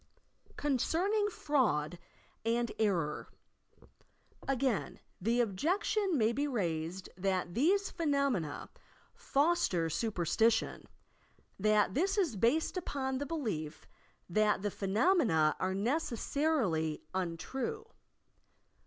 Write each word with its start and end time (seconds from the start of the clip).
CONCEBNINQ 0.57 1.29
FRAUD 1.29 1.99
AND 2.43 2.71
ERROR 2.79 3.27
Again 4.47 4.99
the 5.21 5.41
objection 5.41 6.17
may 6.17 6.31
be 6.33 6.47
raised 6.47 7.09
that 7.15 7.53
these 7.53 7.91
phe 7.91 8.05
nomena 8.07 8.67
"foster 9.13 9.91
superstition," 9.91 10.87
but 11.59 11.93
this 11.93 12.17
is 12.17 12.35
based 12.35 12.77
upon 12.77 13.19
the 13.19 13.27
belief 13.27 13.85
that 14.27 14.63
the 14.63 14.71
phenomena 14.71 15.55
are 15.59 15.75
necessarily 15.75 17.03
untrue. 17.13 17.85